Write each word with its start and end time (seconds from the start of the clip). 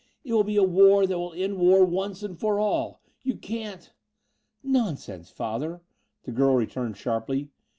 It 0.23 0.33
will 0.33 0.43
be 0.43 0.57
a 0.57 0.63
war 0.63 1.05
that 1.05 1.19
will 1.19 1.33
end 1.33 1.59
war 1.59 1.85
once 1.85 2.23
and 2.23 2.35
for 2.35 2.57
all. 2.59 3.03
You 3.21 3.35
can't" 3.35 3.93
"Nonsense, 4.79 5.29
Father," 5.29 5.83
the 6.23 6.31
girl 6.31 6.55
returned 6.55 6.97
sharply. 6.97 7.51